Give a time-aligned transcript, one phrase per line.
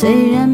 [0.00, 0.48] 虽然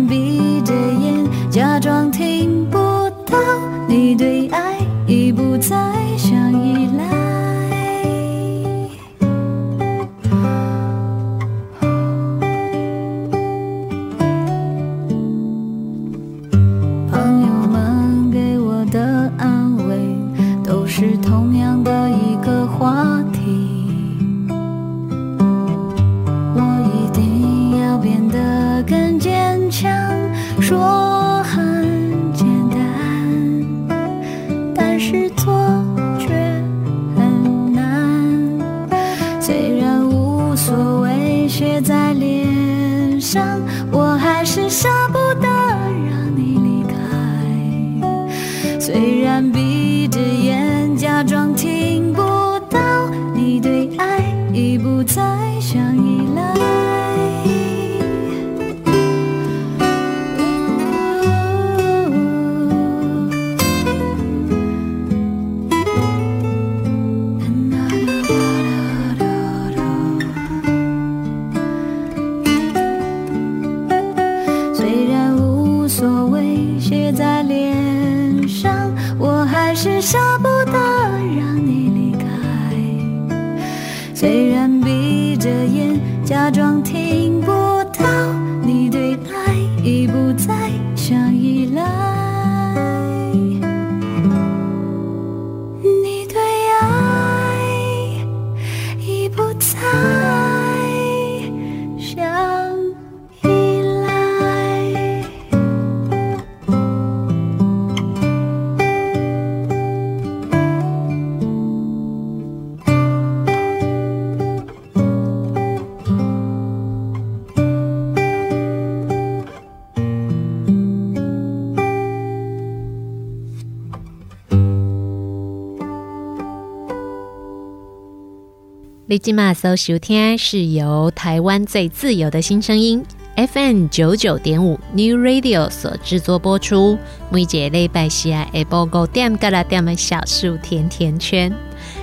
[129.16, 133.03] 你今麦所收听是由台湾最自由的新声音
[133.34, 136.99] FM 九九点五 New Radio 所制作播出。
[137.31, 141.50] 每节礼拜四下播五点到六点的小树甜甜圈。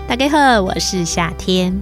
[0.07, 1.79] 大家好，我是夏天。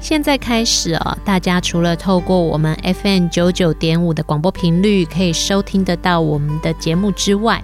[0.00, 7.62] 现在开始哦，大家除了透过我们 FM 九九点五的广播频率可以收听得到我们的节目之外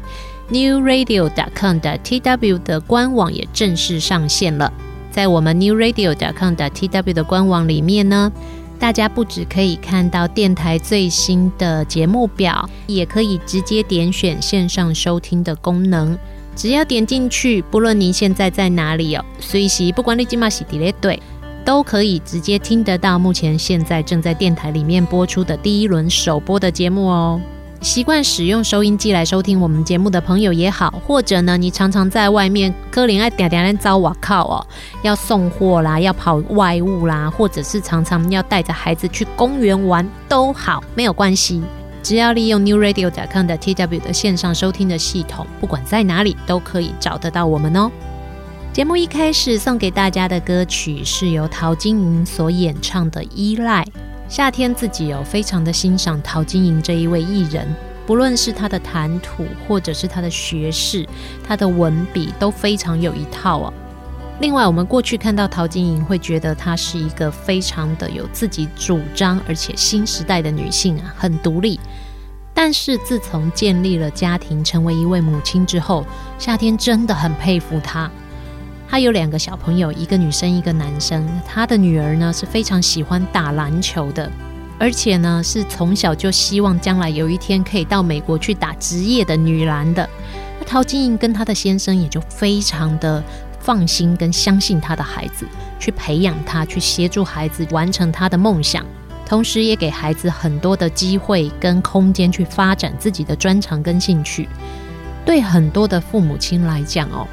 [0.49, 4.71] ，New Radio dot com 的 TW 的官网也正式上线了。
[5.11, 8.31] 在我们 new radio com 的 tw 的官网里面呢，
[8.79, 16.17] 大家不只可以看到电台最新的节目表，也可以直接点选线上收听的功能。
[16.57, 21.21] 只要点进去，不论您现在在哪里哦，随时不管你今嘛是伫咧对，
[21.65, 27.41] 都可以直接听得到目前现在正在电台里面播出的第一轮首播的节目哦。
[27.81, 34.67] 习惯使用收音机来收听我们节目的朋友也好，或者呢，你常常在外面可能爱点点遭我靠哦，
[35.03, 41.62] 要送货啦，要跑外务啦，或者是常常要带着孩子去公园玩都好，没有关系，
[42.03, 47.91] 只要利用 newradio.com 的 TW 的线上收听的系统，不管在哪里都可以找得到我们哦。
[48.75, 53.83] 节目一开始送给大家的歌曲是由陶晶莹所演唱的《依赖》。
[54.31, 57.67] 夏天自己有非常的欣赏陶晶莹这一位艺人，
[58.06, 61.05] 不论是她的谈吐，或者是她的学识，
[61.44, 63.73] 她的文笔都非常有一套哦。
[64.38, 71.81] 另外，我们过去看到陶晶莹，会觉得她是一个非常的有自己主张，而且新时代的女性啊，很独立。
[72.55, 76.06] 但是自从建立了家庭，成为一位母亲之后，
[76.38, 78.09] 夏天真的很佩服她。
[78.91, 81.25] 他有两个小朋友，一个女生，一个男生。
[81.47, 84.29] 他的女儿呢是非常喜欢打篮球的，
[84.81, 90.11] 而且呢是从小就希望将来有一天可以到美国去打职业的女篮的。
[90.59, 93.23] 那陶晶莹跟她的先生也就非常的
[93.61, 95.47] 放心跟相信她的孩子，
[95.79, 98.85] 去培养他，去协助孩子完成他的梦想，
[99.25, 104.49] 同时也给孩子很多的机会跟空间去发展自己的专长跟兴趣。
[105.25, 107.25] 对很多的父母亲来讲哦。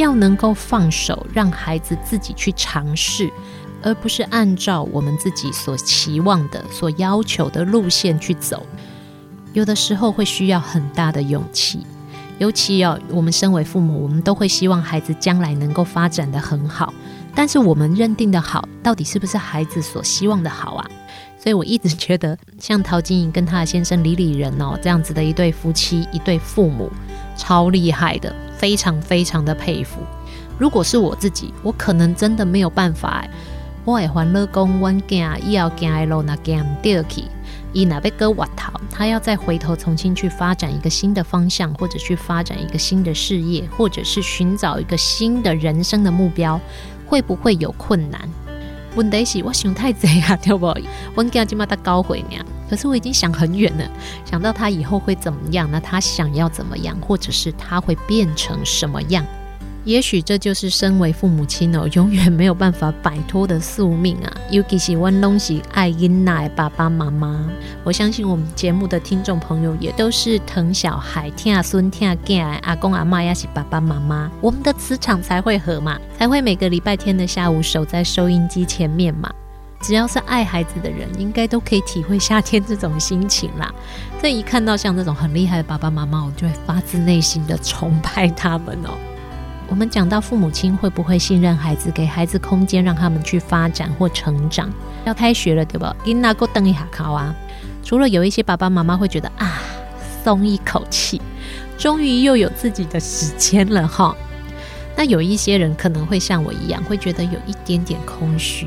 [0.00, 3.30] 要能够放手，让孩子自己去尝试，
[3.82, 8.66] 而不是按照我们自己所期望的、所要求的路线去走。
[9.52, 11.86] 有的时候会需要很大的勇气，
[12.38, 16.92] 尤其哦，我们身为父母，我们都会希望孩子将来能够发展得很好。
[17.34, 20.90] 但是我们认定的好，到底是不是孩子所希望的好啊？
[21.38, 26.90] 所以我一直觉得，像陶晶莹跟她的先生李李仁哦，这样子的一对夫妻、一对父母，
[27.36, 28.34] 超厉害的。
[28.60, 30.00] 非常非常的佩服。
[30.58, 33.26] 如果是我自己，我可能真的没有办法。
[33.86, 37.24] 我也还了工，我惊伊要惊的路那惊唔掉去，
[37.72, 46.60] 伊那边割瓦头，他要再回头重新去发展一个新的方向，或者去发展一个新的事业，或者是寻找一个新的人生的目标，
[47.06, 48.20] 会不会有困难？
[48.96, 50.66] 问题是我想太贼啊， 对不？
[51.14, 52.36] 我惊今嘛他高回呢。
[52.68, 53.90] 可是我已经想很远了，
[54.24, 59.24] 想到他以后会怎么样，那他想要怎么样，或者是他会变成什么样？
[59.84, 64.30] 也许这就是身为父母亲哦，永远没有办法摆脱的宿命啊。
[64.50, 67.48] 尤其是我拢是爱婴奶爸爸妈妈，
[67.82, 79.32] 我相信我们节目的听众朋友也都是疼小孩、疼孙、疼囝阿公阿妈，也是爸爸妈妈，我们的磁场才会合嘛，才会每个礼拜天的下午守在收音机前面嘛。
[79.80, 83.72] 只要是爱孩子的人，应该都可以体会夏天这种心情啦。
[84.20, 88.90] 所以一看到像这种很厉害的爸爸妈妈，我就会发自内心的崇拜他们哦。
[89.70, 94.68] 我们讲到父母亲会不会信任孩子，给孩子空间让他们去发展或成长？
[95.06, 95.94] 要开学了，对吧？
[96.04, 97.32] 给那个等一下考啊。
[97.84, 99.62] 除了有一些爸爸妈妈会觉得啊，
[100.24, 101.22] 松一口气，
[101.78, 104.14] 终于又有自己的时间了哈。
[104.96, 108.66] 那有一些人可能会像我一样，会觉得有一点点空虚。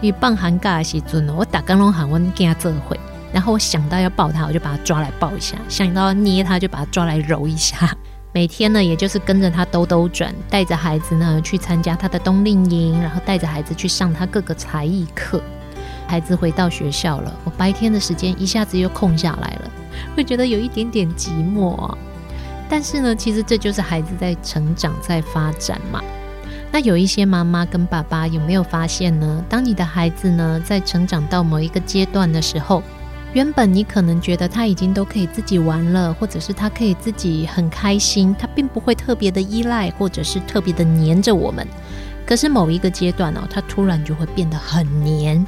[0.00, 2.98] 你放寒假的时阵，我打刚拢喊我惊这会，
[3.32, 7.96] 然后我想到要抱他，我就把他抓来抱一下；想到要捏他，就把他抓来揉一下。
[8.32, 15.42] 每天呢，也就是跟着他兜兜转，带着孩子呢去参加他的冬令营，然后带着孩子去上他各个才艺课。
[16.06, 19.70] 孩子回到学校了，我白天的时间一下子又空下来了，
[20.16, 21.92] 会觉得有一点点寂寞。
[22.68, 26.00] 但是呢，其实这就是孩子在成长、在发展嘛。
[26.70, 29.44] 那有一些妈妈跟爸爸有没有发现呢？
[29.48, 32.80] 当你的孩子呢在成长到某一个阶段的时候，
[33.32, 41.64] 原本你可能觉得他已经都可以自己玩了，或者是他可以自己很开心，他并不会特别的依赖，或者是特别的黏着我们。
[42.26, 45.46] 可是某一个阶段哦，他突然就会变得很黏，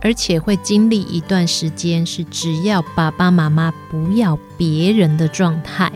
[0.00, 5.92] 而且会经历一段时间是只要爸爸妈妈不要别人的状态。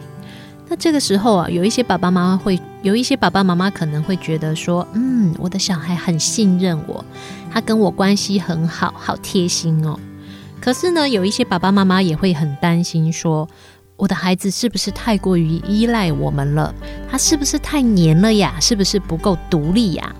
[0.68, 7.04] 那这个时候啊，有一些爸爸妈妈会，有一些爸爸妈妈可能会觉得说，嗯，我的小孩很信任我，
[7.50, 9.98] 他跟我关系很好，好贴心哦。
[10.60, 13.48] 可是呢，有一些爸爸妈妈也会很担心说，
[13.96, 16.74] 我的孩子是不是太过于依赖我们了？
[17.10, 18.54] 他是不是太黏了呀？
[18.60, 20.14] 是不是不够独立呀？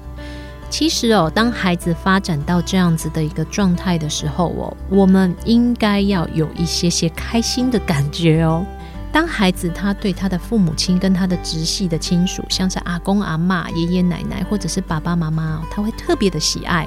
[0.71, 8.65] 其实哦，当孩子发展到这样子的一个状态的时候哦，我们应该要有一些些开心的感觉哦。
[9.11, 16.87] 当孩子他对他的父母亲跟他的直系的亲属，像是阿公阿嬷、爷爷奶奶或者是爸爸妈妈，他会特别的喜爱，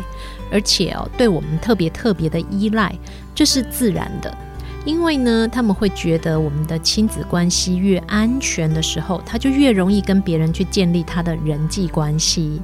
[0.52, 2.94] 而且哦，对我们特别特别的依赖，
[3.34, 4.36] 这是自然的。
[4.84, 12.60] 因为呢，他们会觉得我们的亲子关系越安全的时候，他就越容易跟别人去建立他的人际关系。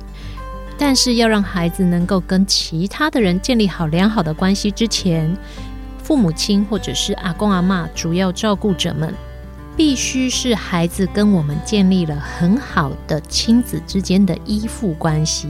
[0.79, 5.32] 但是要让孩子能够跟其他的人建立好良好的关系之前，
[6.01, 9.13] 父母亲或者是阿公阿嬷主要照顾者们，
[9.75, 15.48] 必须是孩子跟我们建立了很好的亲子之间的依附关系。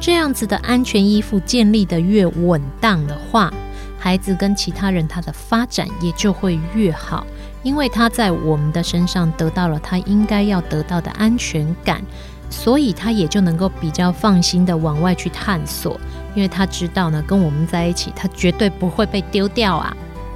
[0.00, 3.52] 这样子的安全依附建立得越稳当的话，
[3.98, 7.26] 孩子跟其他人他的发展也就会越好，
[7.62, 12.02] 因为他在我们的身上得到了他应该要得到的安全感。
[12.48, 15.98] 所以他也就能够比较放心的往外去探索，
[16.32, 19.94] 因为他知道呢，跟我们在一起，他绝对不会被丢掉啊。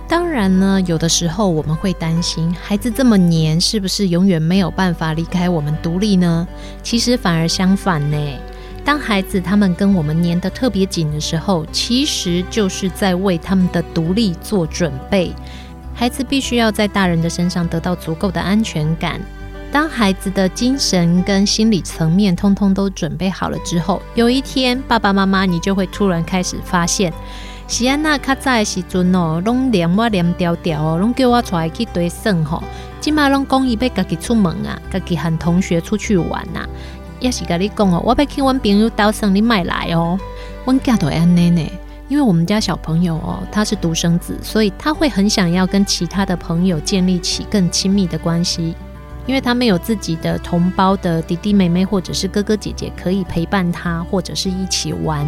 [0.08, 6.48] 当然呢，有的时候我们会担心，孩子这么黏，是不是永远没有办法离开我们独立呢？
[6.82, 8.16] 其实反而相反呢。
[8.84, 15.32] 当孩子他们跟我们粘得特别紧的时候，其实就是在为他们的独立做准备。
[15.94, 19.20] 孩子必须要在大人的身上得到足够的安全感。
[19.70, 27.12] 当孩子的精神跟心理层面通通都准备好了之后，有一天爸爸妈妈你就会突然开始发现，
[27.68, 32.62] 是安娜卡早的时阵哦，拢黏我黏条条哦，拢叫我出来去堆耍吼，
[33.00, 36.66] 今嘛拢讲伊要家己出门啊，家己喊同学出去玩呐，
[37.20, 40.18] 也是跟你讲哦，我要去阮朋友岛上，你买来哦，
[40.64, 41.62] 阮家都安尼呢，
[42.08, 48.74] 因为我们家小朋友哦，他是独生子，所以他会很想要跟其他的朋友建立起更亲密的关系。
[49.26, 55.24] 因为他没有自己的同胞的弟弟妹妹或者是哥哥姐姐可以陪伴他，或者是一起玩。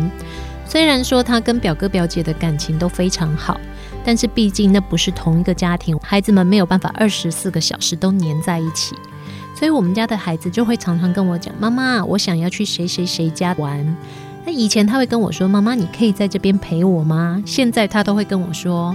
[0.67, 3.61] 虽然说他跟表哥表姐的感情都非常好，
[4.03, 8.97] 但是毕竟那不是同一个家庭，孩子们没有办法二十四个小时都黏在一起。
[9.62, 13.97] 所以我们家的孩子就会常常跟我讲：“妈妈，我想要去谁谁谁家玩。”
[14.45, 18.92] 那以前他会跟我说：“妈妈，你可以在这边陪我吗？”现在他都会跟我说：“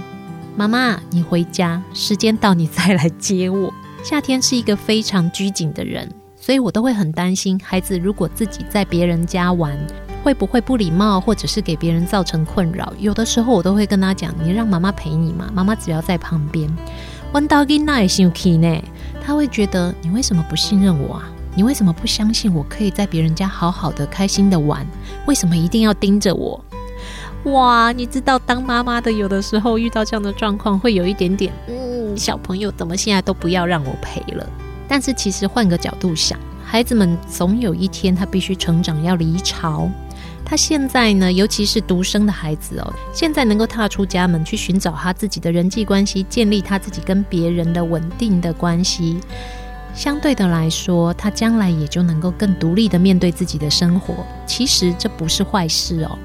[0.56, 3.72] 妈妈，你回家，时间到你再来接我。”
[4.04, 6.06] 夏天是一个非常拘谨的人，
[6.36, 9.74] 所以我都会很担心孩子如果自己在别人家玩，
[10.22, 12.92] 会不会不礼貌，或者是给别人造成困扰。
[12.98, 16.70] 有的时候我都会跟他讲：“你让妈妈陪你嘛，妈妈只要在旁边。”
[17.32, 18.82] 弯刀给那也生气呢，
[19.28, 21.28] 他会觉得你为什么不信任我啊？
[21.54, 24.86] 你为什么不相信我可以在别人家好好的、开心的玩？
[25.26, 26.58] 为什么一定要盯着我？
[27.52, 32.16] 哇，你知道当妈妈的有的时候遇到这样的状况，会有一点点嗯。
[32.16, 34.48] 小朋友怎么现在都不要让我陪了？
[34.88, 39.90] 但是其实换个角度想，孩子们总有一天他必须成长，要离巢。
[40.48, 49.20] 他现在呢，尤其是独生的孩子哦，现在能够踏出家门去寻找他自己的人际关系，建立他自己跟别人的稳定的关系。
[49.94, 54.24] 相对的来说，他将来也就能够更独立的面对自己的生活。
[54.46, 56.18] 其实这不是坏事哦。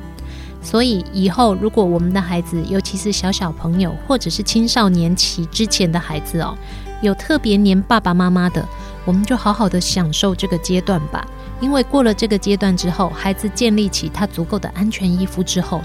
[0.64, 6.58] 所以以后，如果我们的孩子，尤其是小小朋友或者是青少年期之前的孩子哦，
[7.02, 8.66] 有特别黏爸爸妈妈的，
[9.06, 11.28] 我们就好好的享受这个阶段吧。
[11.60, 15.82] 因为过了这个阶段之后，孩子建立起他足够的安全依附之后，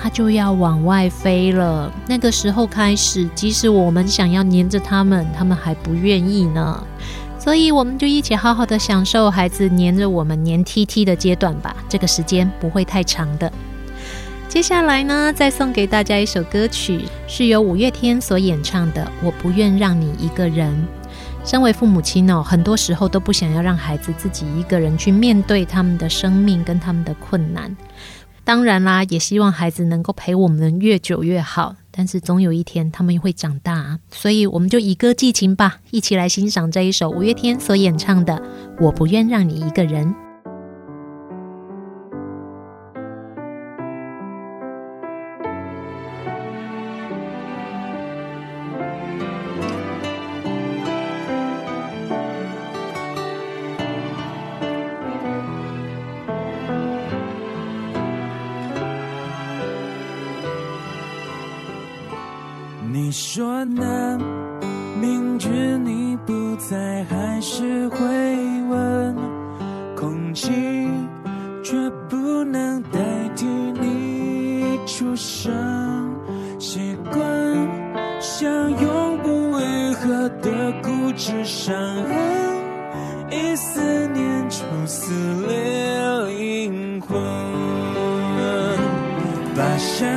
[0.00, 1.90] 他就要往外飞了。
[2.06, 6.82] 那个时候开始，即使我们想要黏着他们，他们还不愿意呢。
[7.38, 11.74] 所以，我们就一起好好的享受孩子黏着我们黏 T T 的阶段吧。
[11.88, 13.50] 这个时间不会太长的。
[14.48, 20.72] 接下来呢，再送给大家一首歌曲，是由五月天所演唱的《我不愿让你一个人》。
[21.48, 27.76] 身为父母亲哦，很多时候都不想要让孩子自己一个人去面对他们的生命跟他们的困难。
[28.42, 31.76] 当然啦，也希望孩子能够陪我们越久越好。
[31.90, 38.34] 但是总有一天他们会长大，所以我们就以歌寄情吧，一起来欣赏这一首五月天所演唱的
[38.80, 40.06] 《我不愿让你一个人》。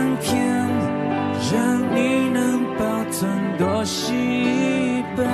[0.01, 0.33] 相片
[1.53, 3.29] 让你能保存。
[3.59, 5.27] 多洗一本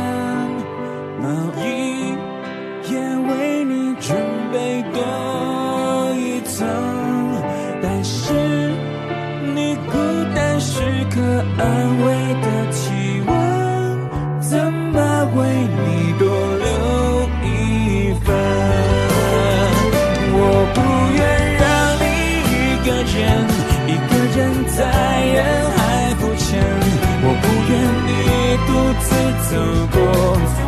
[29.50, 29.56] 走
[29.94, 29.98] 过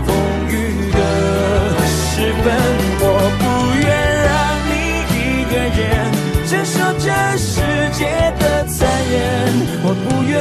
[0.06, 0.10] 风
[0.48, 0.52] 雨
[0.92, 0.98] 的
[1.86, 2.46] 时分，
[3.02, 3.04] 我
[3.40, 3.44] 不
[3.78, 3.84] 愿
[4.24, 4.30] 让
[4.70, 4.72] 你
[5.16, 5.18] 一
[5.52, 5.80] 个人
[6.48, 7.06] 承受这
[7.38, 7.60] 世
[7.92, 8.00] 界
[8.40, 8.78] 的残
[9.12, 9.18] 忍，
[9.84, 10.32] 我不愿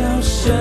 [0.00, 0.59] 笑声，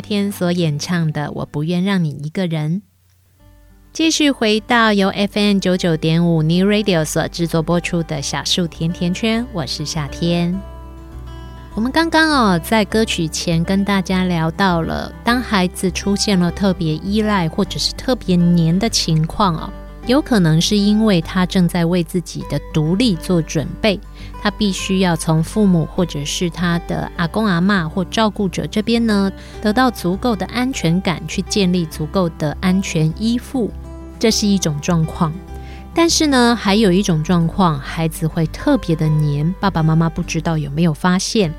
[0.00, 2.82] 天所演唱的《我不愿让你一个人》，
[3.92, 10.58] 继续回到由 FM 九九点五 New Radio 所制作播出的小树甜甜圈，我是夏天。
[11.74, 19.70] 我们刚刚哦，在歌曲前跟大家聊到了，当孩子出现了特别依赖或者是特别黏的情况哦。
[20.08, 24.00] 有可能是因为他正在为自己的独立做准备，
[24.40, 33.70] 他必须要从父母或者是他的阿公阿嬷或照顾者这边呢，得到足够的安全感，去建立足够的安全依附，
[34.18, 35.30] 这是一种状况。
[35.92, 41.52] 但是呢，还有一种状况，孩子会特别的黏，爸爸妈妈不知道有没有发现？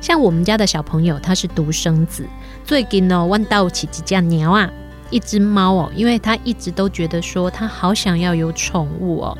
[0.00, 2.26] 像我们家的小朋友，他是独生子，
[2.64, 4.68] 最近呢，弯到起几只鸟啊。
[5.10, 9.38] 一只猫哦，因为他一直都觉得说他好想要有宠物哦。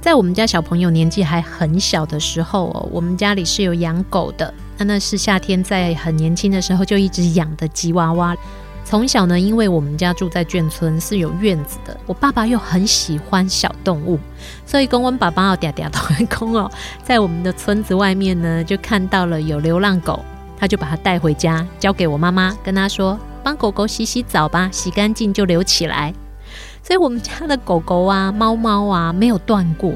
[0.00, 4.52] 在我们家小朋友年纪还很小的时候哦，我们家里是有养狗的。
[4.78, 8.34] 那那是夏天在很年轻的时候就一直养的吉娃娃。
[8.82, 14.18] 从小呢，因为我们家住在眷村是有院子的，我爸爸又很喜欢小动物，
[14.66, 16.68] 所以公公爸爸哦嗲嗲都很公哦，
[17.04, 20.24] 在我们的村子外面呢，就看到了有流浪狗，
[20.60, 23.18] 他就把它带回家，交给我妈妈，跟他说。
[23.42, 26.12] 帮狗狗洗洗澡吧，洗干净就留起来。
[26.82, 29.94] 所以，我们家的狗狗啊、猫猫啊，没有断过。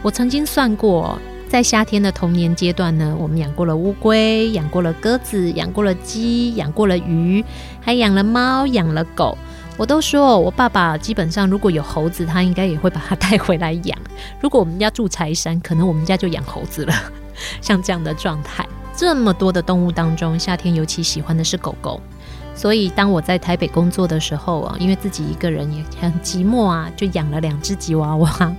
[0.00, 7.44] 我曾经算过，在夏天的童年阶段呢，我们养过了乌龟，养过了鸽子，养过了鸡，养过了鱼，
[7.82, 9.36] 还养了猫，养了狗。
[9.76, 13.98] 我都说，我爸爸基本上如果有猴子，他应该也会把它带回来养。
[14.40, 16.94] 如果我们家住柴山，可能我们家就养猴子了。
[17.60, 22.00] 像这样的状态，这么多的动物当中，夏天尤其喜欢的是狗狗。
[22.54, 28.56] 所以，当我在台北工作的时候啊，因为自己一个人也很寂寞啊，就养了两只吉娃娃。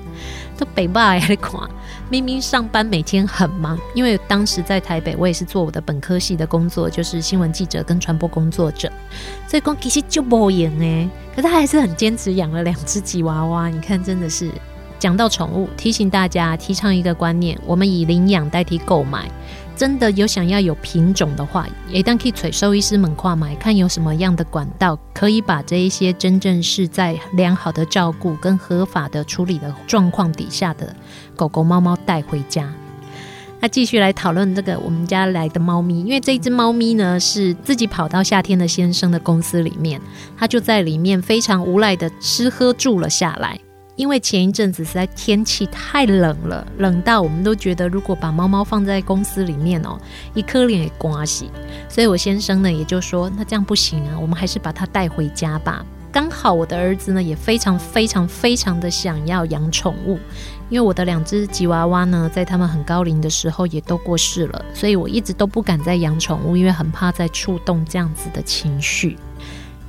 [0.55, 1.59] 都北霸也看，
[2.07, 8.91] 明明上班每天很忙，因为当时在台北，我也是做我的本科系的工作，就是新闻记者跟传播工作者，
[9.47, 11.09] 所以其实就不赢哎。
[11.35, 13.67] 可是他还是很坚持养了两只吉娃娃。
[13.67, 14.51] 你看，真的是
[14.99, 19.27] 讲到宠物，提醒大家提倡一个观念：我们以领养代替购买。
[19.77, 30.95] 真的有想要有品种的话，也当可以催收医师们跨买，看有什么样的管道可以把这一些真正是在良好的照顾跟合法的处理的状况底下的
[31.35, 32.67] 狗狗、猫猫带回家。
[33.59, 40.01] 那继续来讨论这个我们家来的猫咪，因为这只猫咪呢是自己跑到夏天的先生的公司里面，
[40.37, 43.59] 它就在里面非常无赖的吃喝住了下来。
[43.97, 49.99] 因为前一阵子实在天气太冷了，冷到我们都觉得如果把猫猫放在公司里面哦，
[50.35, 51.49] 一颗脸也刮洗。
[51.89, 55.83] 所以我先生呢也就说，那这样不行啊，我们还是把它带回家吧。
[56.11, 60.19] 刚好我的儿子呢也非常非常非常的想要养宠物，
[60.69, 69.17] 因为我的两只吉娃娃呢在他们很高龄的时候也都过世了，所以我一直都不敢再养宠物，因为很怕再触动这样子的情绪。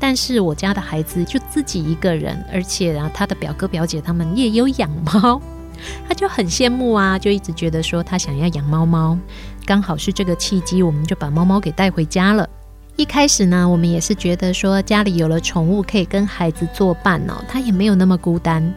[0.00, 5.40] 但是我家的孩子就自己一个人，而且啊，他的表哥表姐他们也有养猫，
[6.08, 9.18] 他就很羡慕啊，就一直觉得说他想要养猫猫。
[9.66, 12.48] 刚好是这个契机，我们就把猫猫给带回家了。
[12.96, 18.74] 一开始呢，我们也是觉得说家里有了宠物可以跟孩子作伴哦，他也没有那么孤单。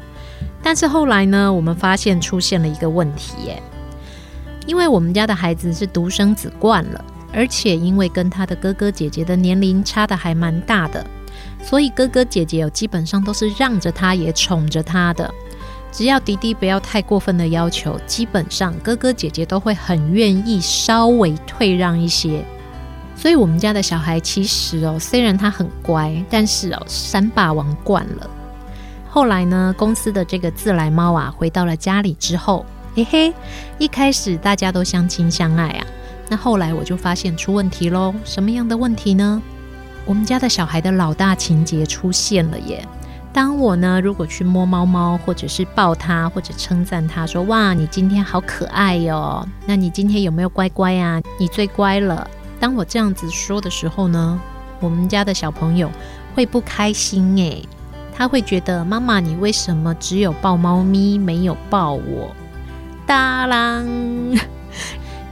[0.61, 3.63] 但是后来呢，我们发现出现了一个问题耶，
[4.67, 7.05] 因为我们家的孩子是独生子惯了。
[7.33, 11.05] 而且因为跟他的哥哥姐姐的年龄差得还蛮大的，
[11.63, 15.33] 所以哥哥姐姐有基本上都是让着他，也宠着他的。
[15.91, 22.43] 只要迪迪不要太过分的要求，基本上哥哥姐姐都会很愿意稍微退让一些。
[23.15, 28.29] 所以我们家的小孩其实哦，虽然他很乖，但是哦，山霸王惯了。
[29.09, 32.65] 后来呢，公司的这个自来猫啊，回到了家里之后，
[32.95, 33.33] 嘿嘿，
[33.77, 35.85] 一开始大家都相亲相爱啊。
[36.31, 39.41] 那后来我就发现出问题喽，什么样的问题呢？
[40.05, 42.87] 我们家的小孩的老大情节出现了耶。
[43.33, 51.21] 当我呢，如果去摸猫猫，或者是抱它，或者称赞它说：“哇，你今天好可爱哟！”那你今天有没有乖乖啊？
[51.37, 52.25] 你最乖了。
[52.61, 54.39] 当我这样子说的时候呢，
[54.79, 55.91] 我们家的小朋友
[56.33, 57.67] 会不开心诶，
[58.15, 62.33] 他会觉得妈妈，你为什么只有抱猫咪，没有抱我？
[63.05, 64.41] 当啷。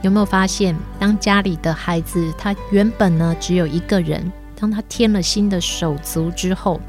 [0.02, 6.80] 有没有发现，当家里的孩子他原本呢只有一个人，当他添了新的手足之后，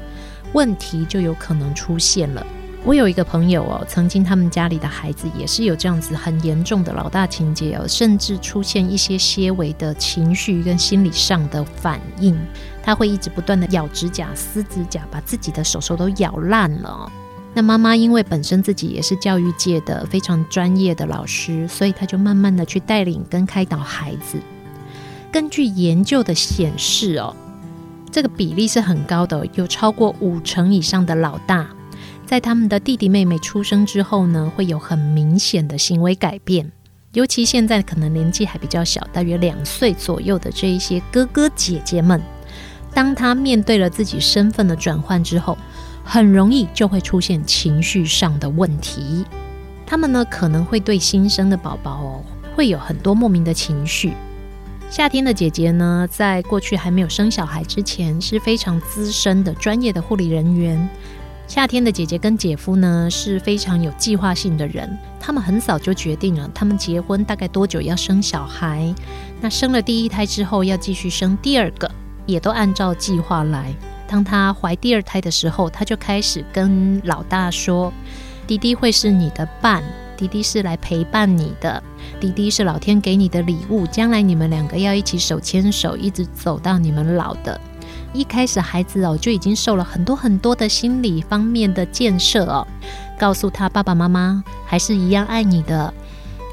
[0.52, 2.46] 问题就有可能出现了。
[2.84, 12.36] 我有一个朋友哦，曾经他们家里的孩子也是有这样子很严重的老大情节哦，甚至出现一些些微的情绪跟心理上的反应，
[12.82, 17.12] 他会一直不断的咬指甲、撕指甲，把自己的手手都咬烂了。
[17.54, 24.38] 那妈妈因为本身自己也是教育界的非常专业的老师，所以她就慢慢的去带领跟开导孩子。
[25.30, 27.34] 根据研究的显示哦，
[28.10, 31.68] 这个比例是很高的，有超过五成以上的老大，
[32.24, 36.70] 在他们的弟弟妹妹出生之后呢，会有很明显的行为改变。
[37.12, 42.18] 尤其现在可能年纪还比较小，大约两岁左右的这一些哥哥姐姐们，
[42.94, 45.58] 当他面对了自己身份的转换之后，
[46.04, 49.24] 很容易就会出现情绪上的问题，
[49.86, 54.12] 他们呢可能会对新生的宝宝哦会有很多莫名的情绪。
[54.90, 60.88] 夏天的姐姐呢，在过去还没有生小孩之前是非常资深的专业的护理人员。
[61.46, 68.94] 夏天的姐姐跟姐夫呢是非常有计划性的人，他们很早就决定了他们结婚大概多久要生小孩，
[69.40, 71.90] 那生了第一胎之后要继续生第二个，
[72.26, 73.74] 也都按照计划来。
[74.12, 77.90] 当她怀第二胎的时候，她就开始跟老大说
[78.46, 79.82] ：“弟弟会是你的伴，
[80.18, 81.82] 弟弟是来陪伴你的，
[82.20, 87.58] 弟弟是老天给你的礼物，将来你们两个要一起手牵手，一直走到你们老的。”
[88.12, 92.66] 一开始孩子哦就已经受了很多很多的心理方面的建设哦，
[93.18, 95.94] 告诉他爸爸妈妈还是一样爱你的，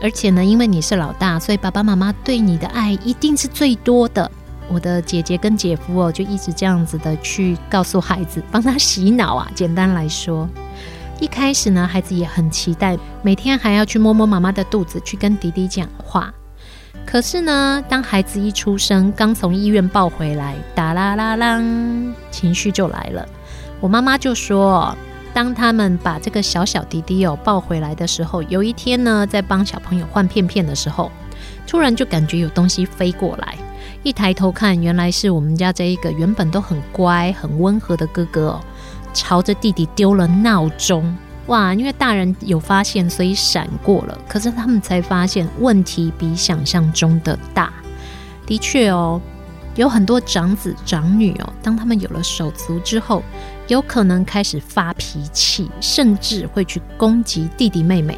[0.01, 4.31] 而且呢，因为你是老大，所以爸爸妈妈对你的爱一定是最多的。
[4.71, 9.49] 我的姐姐跟姐夫哦，就一直这样子的去告诉孩子，帮他洗脑啊。
[9.55, 10.47] 简单来说，
[11.19, 16.31] 一开始呢，孩子也很期待，每天还要去摸摸妈妈的肚子，去跟弟弟讲话。
[17.05, 21.59] 可是呢，当孩子一出生，刚从医院抱回来，哒啦啦啦，
[22.29, 23.27] 情绪就来了。
[23.79, 24.95] 我妈妈就说，
[25.33, 31.11] 当他们把这个小小迪迪哦抱回来的时候，有一天呢，在帮小朋友换片片的时候，
[31.65, 33.57] 突然就感觉有东西飞过来。
[34.03, 38.61] 一抬头看，原来是我们家这一个原本都很乖、很温和的哥哥哦，
[39.13, 41.15] 朝着弟弟丢了闹钟。
[41.47, 41.73] 哇！
[41.73, 44.17] 因为大人有发现，所以闪过了。
[44.27, 47.73] 可是他们才发现问题比想象中的大。
[48.45, 49.19] 的确哦，
[49.75, 53.23] 有很多长子长女哦，当他们有了手足之后，
[53.67, 58.17] 有可能开始发脾气，甚至会去攻击弟弟妹妹。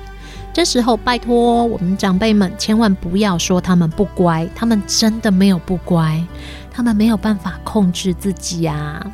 [0.54, 6.22] 这时候，拜托我们长辈们千万不要说他们不乖，他们真的没有不乖，
[6.70, 9.06] 他们没有办法控制自己啊。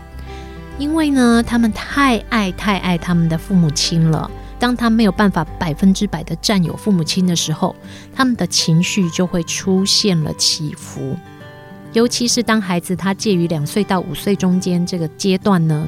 [0.80, 4.30] 因为呢，他们太爱太爱他们的父母亲了。
[4.60, 7.76] 当他没有办法百分之百的占有父母亲的时候，
[8.16, 11.16] 他们的情绪就会出现了起伏。
[11.94, 15.88] 尤其是当孩子他介于两岁到五岁中间这个阶段呢，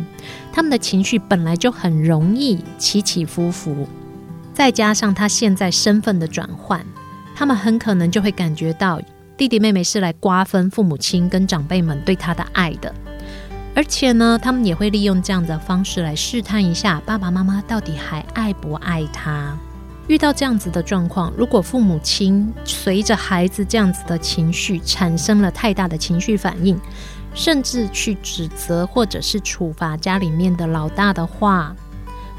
[0.54, 3.88] 他们的情绪本来就很容易起起伏伏，
[4.60, 6.86] 再加上他现在身份的转换，
[7.34, 9.00] 他们很可能就会感觉到
[9.38, 12.94] 弟弟妹妹是来瓜分父母亲跟长辈们对他的爱的。
[13.74, 19.58] 而且呢，他们也会利用这样的方式来试探一下爸爸妈妈到底还爱不爱他。
[20.10, 26.78] 遇到这样子的状况，如果父母亲随着孩子这样子的情绪产生了太大的情绪反应，
[27.34, 31.74] 甚至去指责或者是处罚家里面的老大的话，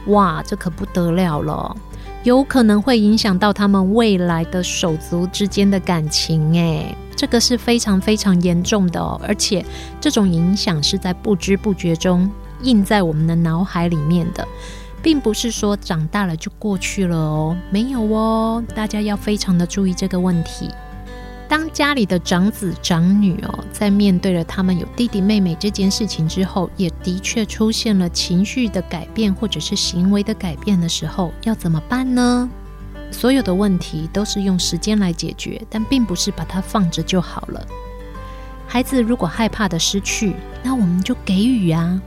[0.08, 1.74] 哇，这可不得了了，
[2.22, 6.94] 有可能会影响到他们未来的手足之间的感情诶。
[7.16, 9.64] 这个是非常非常严重的哦，而且
[10.00, 12.30] 这种影响是在不知不觉中
[12.62, 14.46] 印在我们的脑海里面的，
[15.02, 20.70] 并不是说长大了就过去了哦，没有哦，大家要非常的注意这个问题。
[21.50, 32.48] 当家里的长子长女哦，在面对了他们有弟弟妹妹这件事情之后，也的确出现了情绪的改变或者是行为的改变的时候，要怎么办呢？
[33.10, 37.66] 所有的问题都是用时间来解决，但并不是把它放着就好了。
[38.68, 42.00] 孩子如果害怕的失去，那我们就给予啊。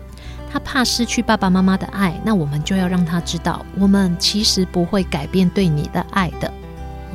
[0.50, 6.50] 他怕失去爸爸妈妈的爱，那我们就要让他知道，我们其实不会改变对你的爱的。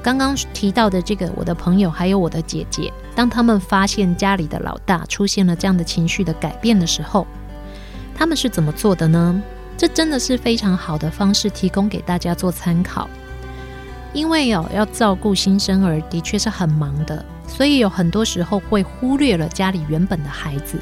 [0.08, 7.26] 刚刚提到的这个，我的朋友还有我的姐姐，当他们发现家里的老大出现了这样的情绪的改变的时候，
[8.16, 9.42] 他们是怎么做的呢？
[9.76, 13.06] 这真的是非常好的方式，提供给大家做参考。
[14.14, 20.78] 因为哦，要照顾新生儿的确是很忙的，所以有很多时候会忽略了家里原本的孩子。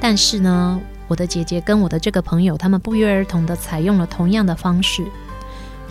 [0.00, 5.04] 但是呢，我的姐姐跟我的这个朋友，他们不约而同的采用了同样的方式，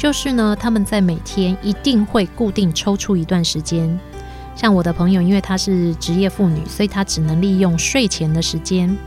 [0.02, 4.00] 就是呢，他们在每天一定会固定抽出一段时间。
[4.56, 8.98] 像我的朋友，因为她是职业妇女，所以她只能利用睡前的时间。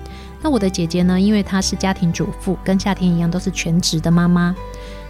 [0.40, 4.54] 那我的姐姐呢，因为她是家庭主妇，跟夏天一样都是全职的妈妈。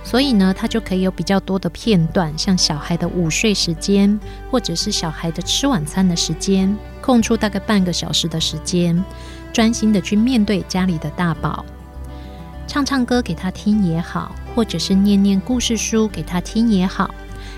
[0.03, 4.18] 所以呢，她就可以有比较多的片段，像小孩的午睡时间，
[4.51, 9.05] 或者是小孩的吃晚餐的时间，空出大概半个小时的时间，
[9.53, 11.62] 专心的去面对家里的大宝，
[12.66, 17.14] 唱唱歌给他听也好，或者是念念故事书给他听也好，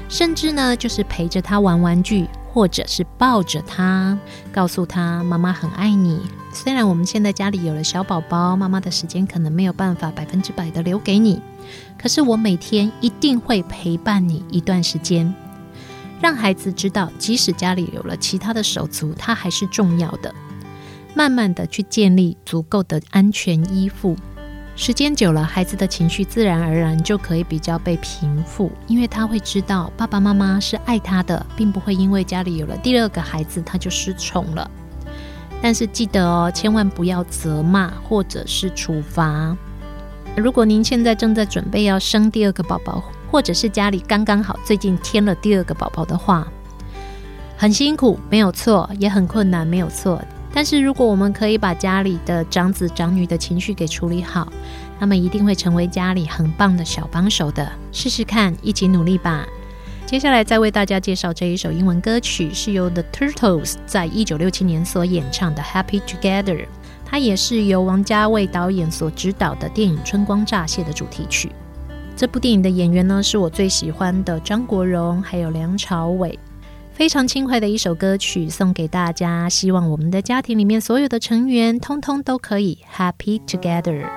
[0.09, 4.19] 甚至呢，就是陪着他玩玩具，或者是抱着他，
[4.53, 6.21] 告诉他妈妈很爱你。
[6.53, 11.41] 虽然我们现在家里有了小宝宝，妈妈的时间可能没有办法百分之百的留给你。
[11.99, 15.35] 可是我每天一定会陪伴你一段时间，
[16.21, 20.35] 让孩子知道，即使家里有了其他的手足，他还是重要的。
[21.15, 24.17] 慢慢的去建立足够的安全依附，
[24.79, 34.71] 时间久了，孩子的情绪自然而然就可以比较被平复，因为他会知道爸爸妈妈是爱他的，并不会因为家里有了第二个孩子他就失宠了。
[35.62, 39.57] 但是记得哦，千万不要责骂或者是处罚。
[40.37, 46.47] 如果您现在正在准备要生第二个宝宝，或者是家里刚刚好最近添了第二个宝宝的话，
[47.57, 50.23] 很辛苦，没有错，也很困难，没有错。
[50.57, 54.51] 但是如果我们可以把家里的长子长女的情绪给处理好，
[54.99, 57.71] 他们一定会成为家里很棒的小帮手的。
[57.92, 59.47] 试试看，一起努力吧。
[60.07, 66.57] 接下来再为大家介绍这一首英文歌曲，是由 The Turtles 在一九六七年所演唱的《Happy Together》。
[67.05, 71.53] 它也是由王家卫导演所指导的电影《春光乍泄》的主题曲。
[72.16, 76.38] 这部电影的演员呢，是我最喜欢的张国荣，还有梁朝伟。
[76.97, 79.51] 非常轻快的一首歌曲，送给大家。
[79.51, 84.09] 希望我们的家庭里面所有的成员，通通都可以 happy together。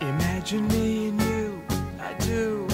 [0.00, 1.52] Imagine me and you,
[2.00, 2.66] I do.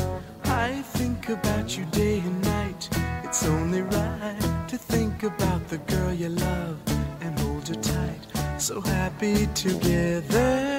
[0.44, 2.88] I think about you day and night.
[3.24, 6.76] It's only right to think about the girl you love
[7.20, 8.60] and hold her tight.
[8.60, 10.78] So happy together.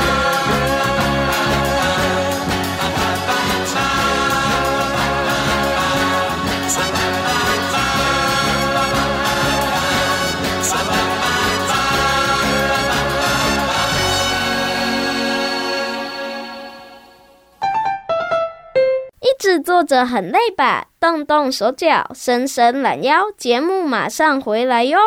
[19.81, 20.89] 坐着很累吧？
[20.99, 24.99] 动动手脚，伸伸懒腰，节目马上回来哟！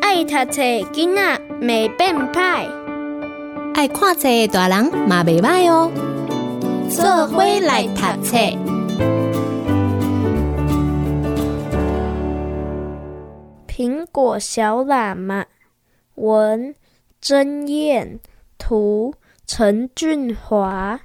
[0.00, 2.68] 爱读册囡仔袂变歹，
[3.74, 5.92] 爱看册的大人嘛袂歹哦。
[6.90, 8.36] 做伙来读册。
[13.68, 15.44] 苹果小喇嘛，
[16.16, 16.74] 文
[17.20, 18.18] 真燕，
[18.58, 19.14] 图
[19.54, 20.98] 陈俊华。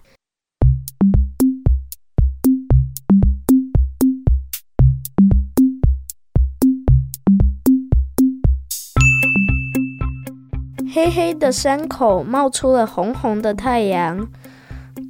[10.90, 14.26] 黑黑的山口冒出了红红的太阳，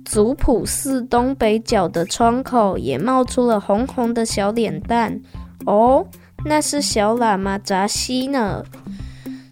[0.04, 5.22] 族谱寺东北角的窗口也冒出了红红的小脸蛋。
[5.68, 6.08] 哦，
[6.44, 8.64] 那是小喇嘛扎西呢。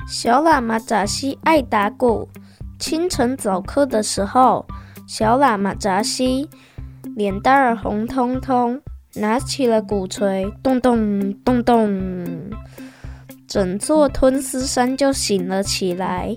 [0.07, 2.27] 小喇嘛扎西爱打鼓。
[2.77, 4.65] 清晨早课的时候，
[5.07, 6.49] 小喇嘛扎西
[7.15, 8.81] 脸蛋儿红彤彤，
[9.15, 12.51] 拿起了鼓槌，咚咚咚咚。
[13.47, 16.35] 整座吞思山就醒了起来。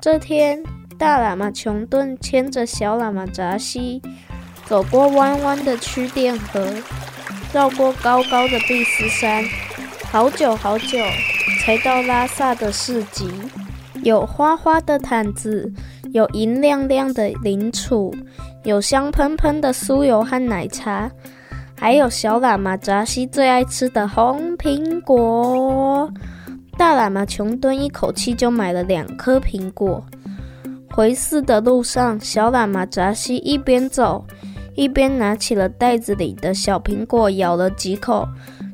[0.00, 0.62] 这天，
[0.96, 4.00] 大喇嘛琼顿牵着小喇嘛扎西，
[4.66, 6.72] 走过弯弯的曲店河，
[7.52, 9.44] 绕过高高的碧斯山，
[10.04, 10.98] 好久好久，
[11.60, 13.28] 才到拉萨的市集。
[14.06, 15.68] 有花花的毯子，
[16.12, 18.16] 有银亮亮的铃杵，
[18.62, 21.10] 有香喷喷的酥油和奶茶，
[21.76, 26.08] 还有小喇嘛扎西最爱吃的红苹果。
[26.78, 30.00] 大喇嘛琼顿一口气就买了两颗苹果。
[30.88, 34.24] 回寺的路上，小喇嘛扎西一边走，
[34.76, 38.24] 一边拿起了袋子里的小苹果，咬了几口，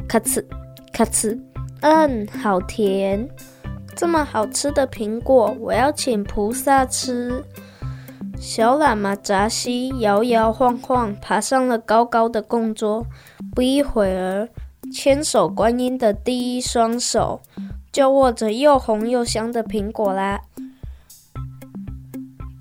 [0.07, 0.45] 咔哧
[0.92, 1.40] 咔哧，
[1.81, 3.27] 嗯，好甜。
[3.94, 7.44] 这么好吃的苹果，我要请菩萨吃。
[8.40, 13.07] 小喇嘛扎西摇摇晃晃爬上了高高的供桌，
[13.55, 14.48] 不一会儿，
[14.92, 17.40] 千手观音的第一双手
[17.92, 20.40] 就握着又红又香的苹果啦。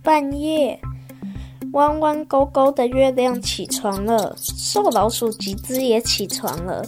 [0.03, 0.79] 半夜，
[1.73, 6.85] 弯弯勾勾的月亮起床了，瘦老鼠吉兹也起床了，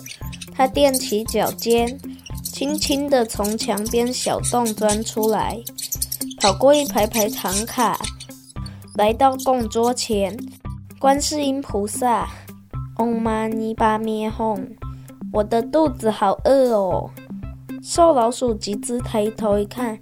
[0.51, 1.97] 它踮起脚尖。
[2.53, 5.59] 轻轻地从墙边小洞钻出来，
[6.39, 7.99] 跑过一排排唐卡，
[8.93, 10.37] 来到供桌前。
[10.99, 12.29] 观世音菩萨，
[12.99, 14.63] 嗡嘛呢叭咪吽，
[15.33, 17.09] 我的肚子好饿哦。
[17.81, 19.97] 瘦老鼠吉兹抬头一看，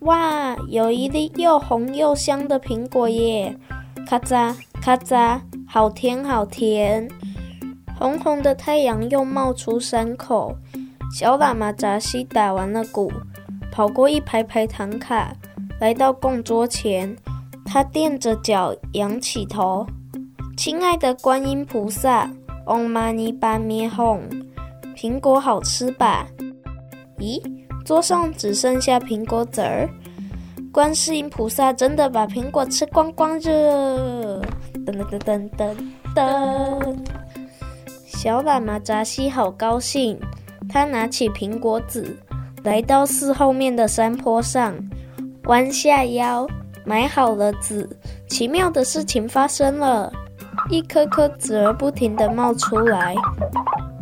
[0.00, 3.56] 哇，有一粒又红又香的苹果耶！
[4.08, 7.08] 咔嚓咔嚓，好甜好甜。
[7.96, 10.56] 红红的太阳又冒出山口。
[11.12, 13.12] 小喇嘛扎西打完了鼓，
[13.70, 15.36] 跑过一排排唐卡，
[15.78, 17.14] 来到供桌前。
[17.66, 19.86] 他垫着脚，仰起头
[20.56, 22.30] ：“亲爱的观音菩萨，
[22.66, 24.20] 嗡嘛呢叭咪吽，
[24.96, 26.26] 苹果好吃吧？
[27.18, 27.40] 咦，
[27.84, 29.88] 桌上只剩下苹果籽儿。
[30.72, 34.42] 观世音菩萨真的把苹果吃光光了！
[34.86, 35.76] 噔噔噔噔噔
[36.14, 36.98] 噔。
[38.06, 40.18] 小喇嘛扎西好高兴，
[40.72, 42.16] 他拿起苹果籽，
[42.64, 44.74] 来到寺后面的山坡上，
[45.44, 46.46] 弯下腰，
[46.86, 47.86] 埋好了籽。
[48.26, 50.10] 奇妙的事情发生了。
[50.70, 53.14] 一颗颗籽儿不停地冒出来，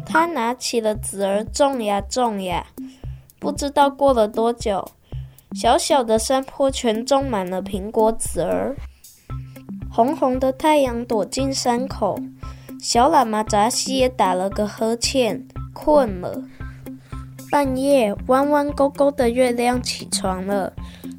[0.07, 2.65] 他拿起了籽儿种呀种呀，
[3.41, 4.87] 不知道过了多久，
[5.55, 8.77] 小小的山坡全种满了苹果籽儿。
[9.91, 12.17] 红红的太阳躲进山口，
[12.81, 16.43] 小喇嘛扎西也打了个呵欠，困了。
[17.51, 20.73] 半夜，弯弯勾勾的月亮起床了，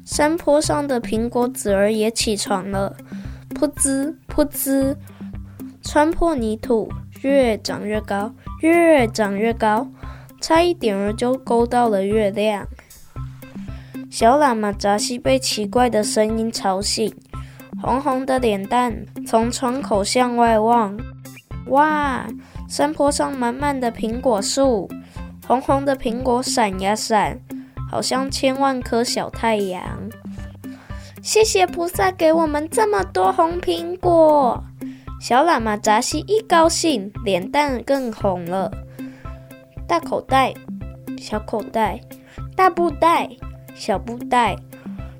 [0.04, 2.96] 山坡上的苹果籽儿也起床了，
[3.54, 4.96] 噗滋噗滋。
[5.82, 6.88] 穿破泥土，
[7.22, 9.86] 越长越高，越长越高，
[10.40, 12.66] 差一点儿就勾到了月亮。
[14.10, 17.14] 小喇嘛扎西被奇怪的声音吵醒，
[17.82, 20.96] 红红的脸蛋从窗口向外望，
[21.66, 22.26] 哇！
[22.68, 24.88] 山坡上满满的苹果树，
[25.52, 27.38] 红红的苹果闪呀闪，
[27.90, 29.82] 好像千万颗小太阳。
[31.20, 34.64] 谢谢菩萨给我们这么多红苹果。
[35.20, 38.70] 小喇嘛扎西一高兴，脸蛋更红了。
[39.86, 40.54] 大口袋，
[41.18, 42.00] 小口袋，
[42.56, 43.28] 大布袋，
[43.74, 44.56] 小布袋，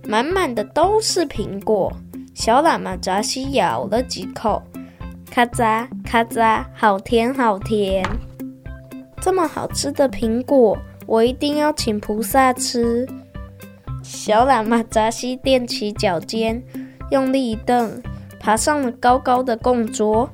[0.09, 1.93] 满满的都是苹果。
[2.33, 4.63] 小喇嘛扎西咬了几口，
[5.31, 8.03] 咔嚓咔嚓，好甜好甜。
[9.23, 13.09] 这么好吃的苹果，我一定要请菩萨吃。
[14.03, 16.61] 小喇嘛扎西踮起脚尖，
[17.13, 18.03] 用力一蹬。
[18.41, 20.29] 爬上了高高的供桌，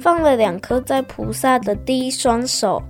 [0.00, 2.80] 放了两颗在菩萨的第一双手。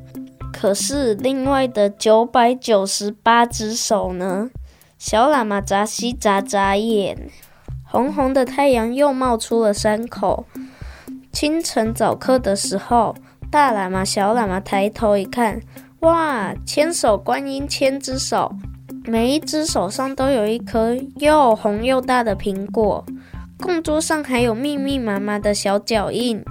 [0.53, 4.51] 可是另外的九百九十八只手呢？
[4.99, 7.31] 小喇嘛扎西眨眨眼，
[7.87, 10.45] 红红的太阳又冒出了山口。
[11.33, 13.15] 清晨早课的时候，
[13.53, 15.61] 大喇嘛、小喇嘛抬头一看，
[16.01, 16.55] 哇！
[16.65, 18.51] 千手观音，千只手，
[19.05, 23.05] 每一只手上都有一颗又红又大的苹果。
[23.61, 26.43] 供桌上还有密密麻麻的小脚印，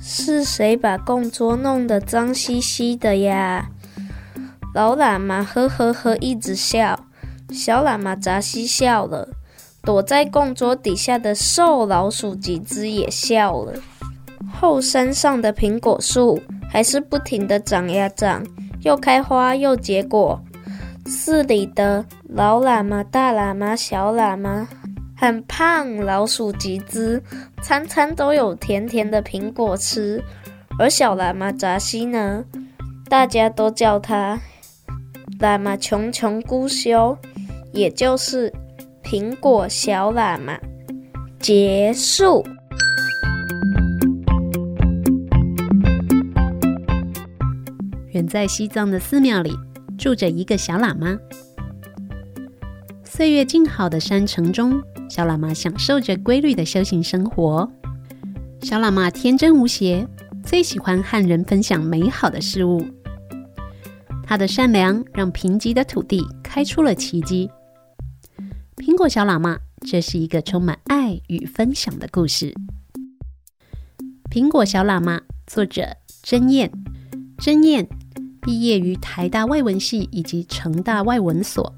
[0.00, 3.68] 是谁把供桌弄得脏兮兮的呀？
[4.72, 7.06] 老喇嘛呵呵呵一直笑，
[7.50, 9.30] 小喇嘛扎西笑了，
[9.82, 13.72] 躲在供桌底下的瘦老鼠几只也笑了。
[14.58, 18.42] 后山上的苹果树还是不停地长呀长，
[18.82, 20.40] 又开花又结果。
[21.04, 24.66] 寺里的老喇嘛、大喇嘛、小喇嘛。
[25.18, 27.22] 很胖，老鼠集资，
[27.62, 30.22] 餐餐都有甜甜的苹果吃。
[30.78, 32.44] 而小喇嘛扎西呢，
[33.08, 34.38] 大家都叫他
[35.38, 37.16] 喇嘛穷穷姑修，
[37.72, 38.52] 也就是
[39.02, 40.58] 苹果小喇嘛。
[41.38, 42.44] 结束。
[48.16, 49.52] 远在西藏的寺庙里，
[49.98, 51.18] 住着一个小喇嘛。
[53.04, 54.82] 岁月静好的山城中。
[55.10, 57.70] 小喇嘛享受着规律的修行生活。
[58.62, 60.08] 小喇嘛天真无邪，
[60.42, 62.84] 最喜欢和人分享美好的事物。
[64.24, 67.50] 他的善良让贫瘠的土地开出了奇迹。
[68.78, 72.54] 苹果小喇嘛，这是一个充满爱与分享的故事。
[74.30, 75.86] 苹果小喇嘛，作者
[76.22, 76.72] 甄燕。
[77.38, 77.86] 甄燕
[78.46, 81.74] 毕业于台大外文系以及成大外文所，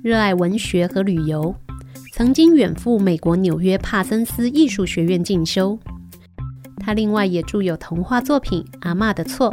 [0.00, 1.52] 热爱文学和旅游。
[2.12, 5.76] 曾经远赴美国纽约帕森斯艺术学院进修。
[6.76, 9.50] 他另外也著有童话作品《阿嬷的错》，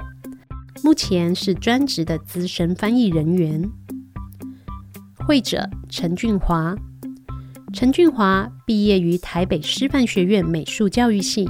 [0.83, 3.67] 目前是专职的资深翻译人员。
[5.25, 6.75] 绘者陈俊华，
[7.73, 11.47] 陈俊华毕业于台北师范学院美术教育系，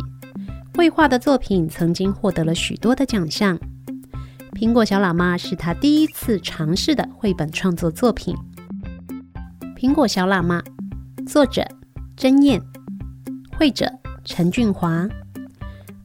[0.74, 3.60] 绘画的作品曾经获得了许多的奖项。
[4.56, 8.34] 苹果小喇嘛是他第一次尝试的绘本创作作品。
[9.76, 10.64] 苹果小喇嘛。
[11.28, 11.68] 作者
[12.16, 12.62] 甄燕，
[13.58, 13.92] 绘者
[14.24, 15.10] 陈俊华，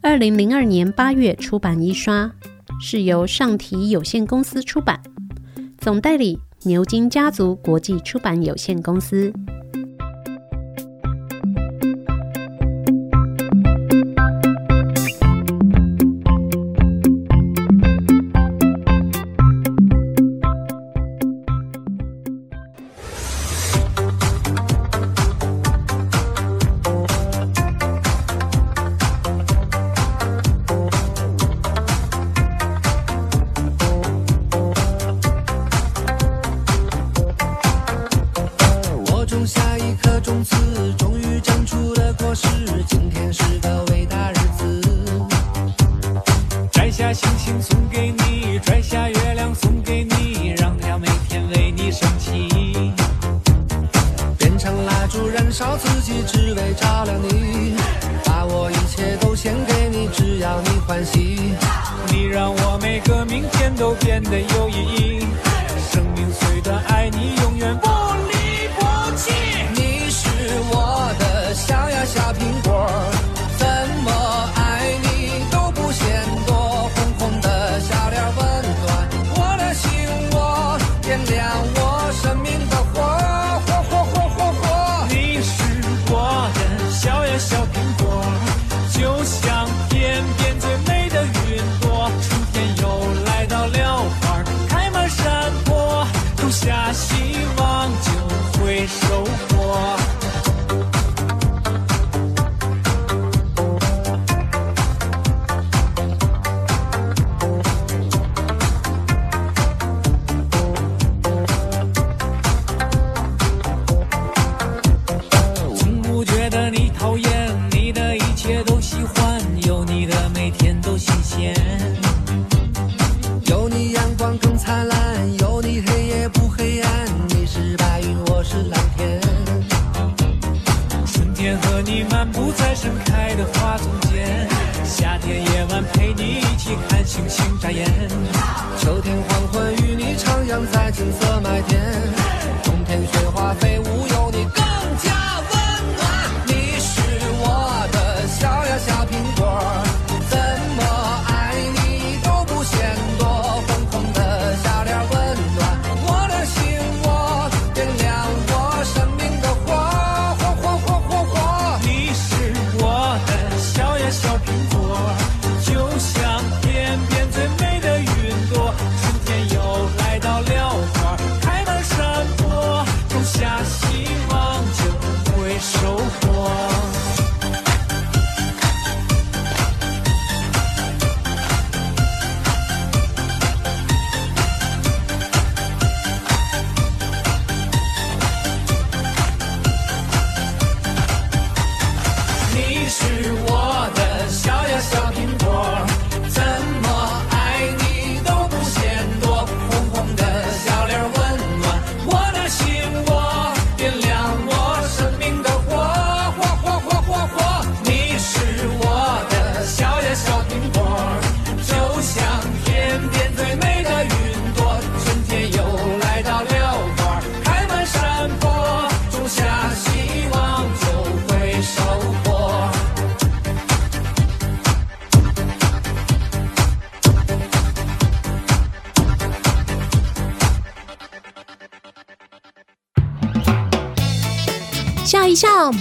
[0.00, 2.32] 二零零二年八月出版一刷，
[2.80, 4.98] 是由上提有限公司出版，
[5.76, 9.30] 总代理牛津家族国际出版有限公司。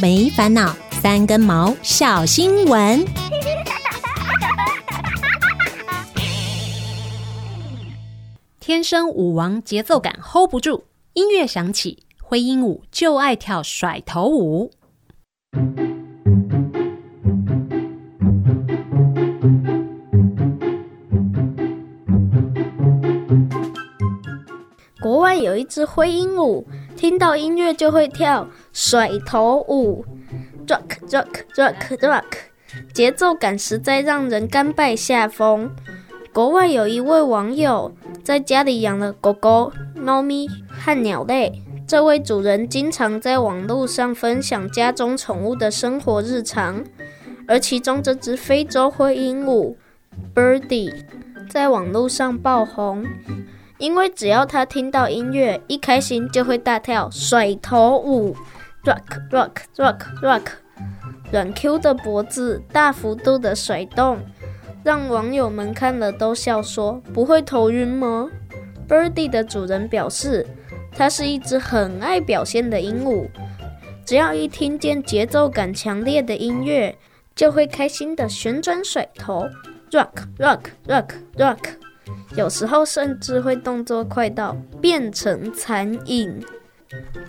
[0.02, 3.06] 没烦恼，三根毛小新闻。
[8.62, 10.84] 天生舞王，节奏感 hold 不住，
[11.14, 14.72] 音乐响起，灰鹦鹉就爱跳甩头舞。
[25.02, 26.64] 国外有一只灰鹦鹉。
[27.00, 30.04] 听到音乐就会跳甩头舞
[30.68, 32.26] ，rock rock rock rock，
[32.94, 35.74] 节奏感实在让人甘拜下风。
[36.34, 46.84] 国外有一位网友在家里养了狗狗、猫咪和鸟类，这位主人经常在网络上分享家中宠物的生活日常，
[47.48, 49.74] 而其中这只非洲灰鹦鹉
[50.36, 50.94] Birdy
[51.50, 53.06] 在网络上爆红。
[53.80, 58.36] 因为只要他听到音乐，一开心就会大跳甩头舞
[58.84, 60.44] ，rock rock rock rock，
[61.32, 64.20] 软 Q 的脖子大幅度的甩动，
[64.84, 68.30] 让网友们看了都笑说：“不会头晕吗
[68.88, 70.46] ？”Birdy 的主人表示，
[70.92, 73.30] 它是一只很爱表现的鹦鹉，
[74.06, 76.98] 只要一听见节奏感强烈的音乐，
[77.34, 79.48] 就会开心的旋转甩头
[79.92, 81.08] ，rock rock rock
[81.38, 81.60] rock。
[82.36, 86.44] 有时候甚至会动作快到变成残影。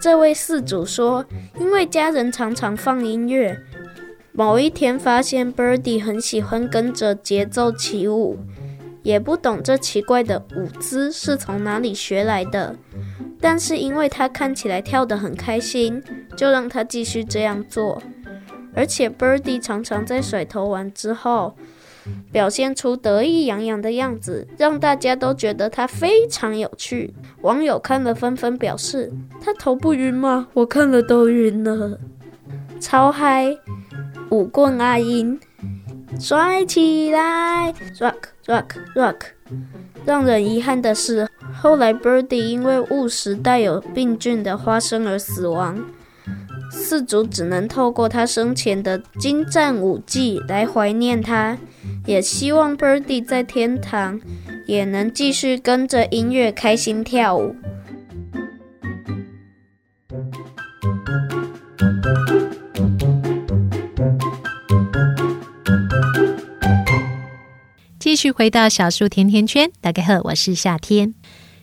[0.00, 1.24] 这位饲主说，
[1.58, 3.58] 因为家人常常放音乐，
[4.32, 8.38] 某一天发现 Birdy 很喜欢跟着节奏起舞，
[9.02, 12.74] 也不懂这奇怪的舞姿是从哪里学来的，
[13.38, 16.02] 但是因为他看起来跳得很开心，
[16.34, 18.02] 就让他继续这样做。
[18.74, 21.54] 而且 Birdy 常常在甩头完之后，
[22.32, 27.12] 表现出得意洋洋的样子，让大家都觉得他非常有趣。
[27.42, 30.48] 网友看了纷纷表示：“他头不晕吗？
[30.54, 31.98] 我看了都晕了。”
[32.80, 33.56] 超嗨！
[34.30, 35.38] 舞棍阿英，
[36.18, 38.14] 甩起来，rock
[38.46, 39.16] rock rock。
[40.06, 45.84] 让人遗憾的是，后来 Birdy 因为误食带有病菌的花生而死亡。
[46.72, 51.58] 饲主只能透过他生前的精湛舞技来怀念他，
[52.06, 54.20] 也希望 Birdy 在天堂
[54.66, 57.56] 也能继续跟着音乐开心跳舞。
[67.98, 71.14] 继续回到小树甜甜圈，大家好，我是夏天。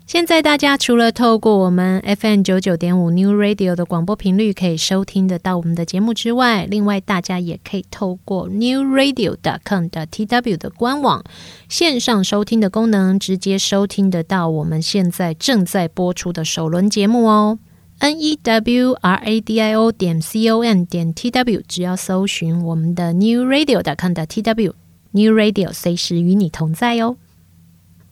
[0.08, 9.36] 现在大家除了透过我们 FM 九九点五 New Radio 的广播频率可以收听得到我们的节目之外，另外大家也可以透过 New Radio
[9.66, 11.22] com 的 TW 的官网
[11.68, 17.60] 线上收听的功能，直接收听得到我们现在正在播出的首轮节目哦。
[18.00, 23.44] N E W R A D I O 点 C O M 点 T W，只要搜寻我们的 New
[23.44, 27.18] Radio com 的 T W，New Radio 随时与你同在哦。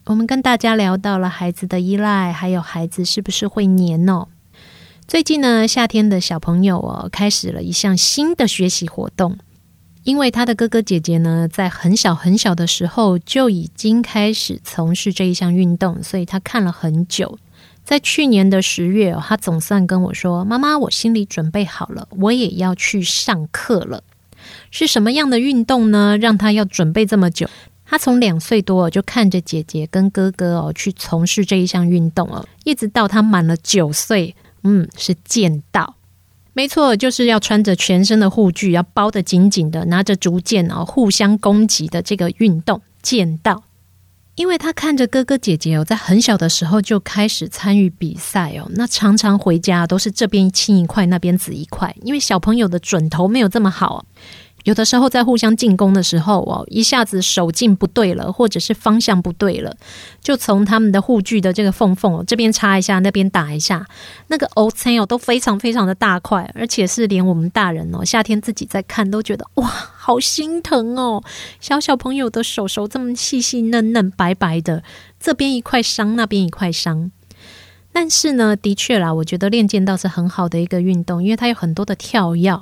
[0.05, 4.27] 我们跟大家聊到了孩子的依赖，还有孩子是不是会黏哦。
[5.07, 9.39] 最近呢，夏天的小朋友哦，开始了一项新的学习活动。
[10.03, 17.39] 因为他的哥哥姐姐呢，在很小很小的时候就已经开始从事这一项运动，所以他看了很久。
[17.83, 24.03] 在去年的十月，他总算跟我说：“妈妈，我心里准备好了，我也要去上课了。”
[24.69, 26.15] 是什么样的运动呢？
[26.19, 27.49] 让他要准备这么久？
[27.95, 35.95] 他从两岁多就看着姐姐跟哥哥哦去从事这一项运动哦，一直到他满了九岁，嗯，是剑道，
[36.51, 43.63] 没错，就是要穿着全身的护具，要包得紧紧的，拿着竹剑哦互相攻击的这个运动剑道。
[44.35, 54.05] 因为他看着哥哥姐姐哦，在很小的时候就开始参与比赛哦，那常常回家都是这边青一块，那边紫一块，因为小朋友的准头没有这么好。
[54.65, 59.77] 有的时候在互相进攻的时候哦，一下子手劲不对了，或者是方向不对了，
[60.21, 63.85] 就从他们的护具的这个缝缝哦，这边插一下，那边打一下，
[64.27, 71.23] 那个凹陷哦都非常非常的大块，而且是连我们大人哦，夏天自己在看都觉得哇，好心疼哦，
[71.61, 74.83] 小小朋友的手手这么细细嫩嫩白白的，
[75.19, 77.11] 这边一块伤，那边一块伤。
[77.93, 82.59] 但是呢，的确啦，我觉得练剑道是很好的一个运动，因为它有很多的跳跃。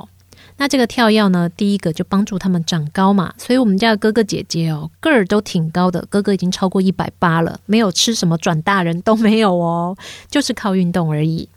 [0.57, 9.97] 那这个跳跃呢，第一个就帮助他们长高嘛，所以我们家的哥哥姐姐哦，个儿都挺高的，哥哥已经超过一百八了，没有吃什么转大人都没有哦，
[10.29, 11.49] 就是靠运动而已。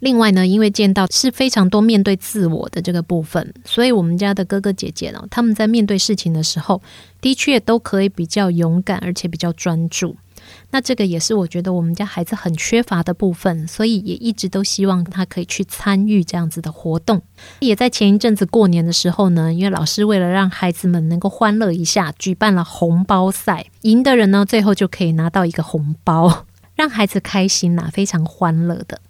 [0.00, 6.80] 另外呢，因为剑道是非常多面对自我的这个部分，所以我们家的哥哥姐姐呢，他们在面对事情的时候，
[7.20, 10.16] 的确都可以比较勇敢，而且比较专注。
[10.70, 17.20] 那这个也是我觉得我们家孩子很缺乏的部分，所以也一直都希望他可以去参与这样子的活动。
[17.60, 29.00] 也在前一阵子过年的时候呢，因为老师为了让孩子们能够欢乐一下，举办了红包赛，赢的人呢最后就可以拿到一个红包，让孩子开心呐，非常欢乐的。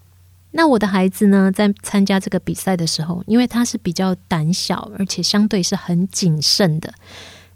[0.53, 6.93] 那我的孩子呢，在参加这个比赛的时候，因为他是比较胆小，而且相对是很谨慎的。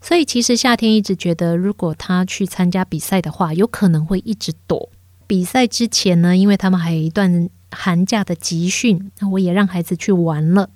[0.06, 4.90] 所以其实夏天一直觉得，如果他去参加比赛的话，有可能会一直躲。
[5.26, 10.68] 比赛之前呢，因为他们还有一段寒假的集训，那我也让孩子去玩了。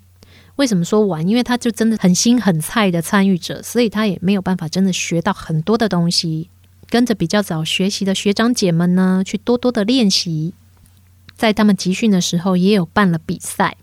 [0.55, 1.27] 为什么说玩？
[1.27, 6.49] 因为他就真的很新很菜的参与者，所以他也没有办法真的学到很多的东西。
[6.89, 10.55] 跟着比较早学习的学长姐们呢，去多多的练习。
[11.35, 13.77] 在他们集训的时候，也有办了比赛。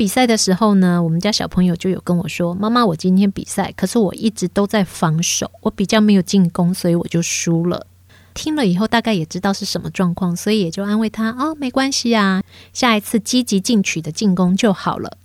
[0.00, 7.86] 比赛的时候呢，我们家小朋友就有跟我说：“妈妈，我今天比赛，可是我一直都在防守，我比较没有进攻，所以我就输了。”
[8.32, 12.42] 听了以后，大概也知道是什么状况，所以也就安慰他：“哦，没关系啊，
[12.72, 15.18] 下一次积极进取的进攻就好了。”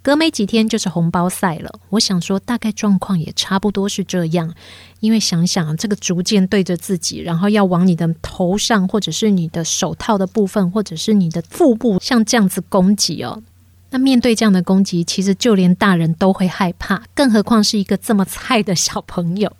[0.00, 4.54] 隔没几天就是红包赛了，我想说大概状况也差不多是这样，
[5.00, 13.42] 因为想想这个逐渐对着自己，然后要往你的头上，或者是你的手套的部分，或者是你的腹部，像这样子攻击哦。
[13.90, 19.52] 那面对这样的攻击，其实就连大人都会害怕，更何况是一个这么菜的小朋友。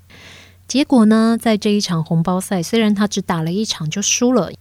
[0.68, 4.53] 结果呢，在这一场红包赛，虽然他只打了一场就输了，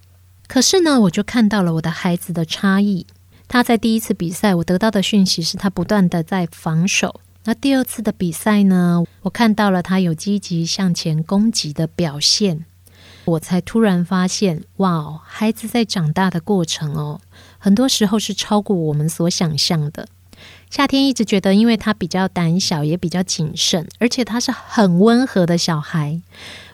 [0.48, 3.06] 可是呢，我就看到了我的孩子的差异。
[3.48, 7.22] 他在第一次比赛，我得到的讯息是他不断的在防守。
[7.46, 12.66] 那第二次的比赛呢，我看到了他有积极向前攻击的表现。
[13.26, 17.22] 我才突然发现，哇，孩子在长大的过程哦。
[17.60, 20.08] 很多时候是超过我们所想象的。
[20.72, 26.22] 夏天一直觉得，因为他比较胆小，也比较谨慎，而且他是很温和的小孩。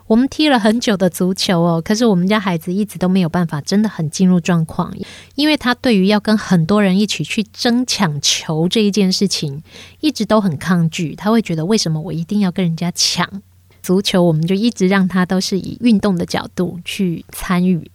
[0.08, 4.94] 我们踢了很久的足球哦，可是我们家孩子一直都没有办法，真的很进入状况，
[5.34, 9.64] 因为他对于要跟很多人一起去争抢球这一件事情，
[10.02, 11.16] 一直都很抗拒。
[11.16, 13.42] 他会觉得为什么我一定要跟人家抢
[13.82, 14.22] 足球？
[14.22, 17.90] 我们就一直让他都是以运动的角度去参与。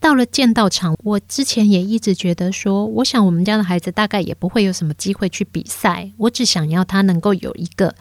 [0.00, 7.94] 到了剑道场，我之前也一直觉得说，我想我们家的孩子大概也不会有什么机会去比赛，我只想要他能够有一个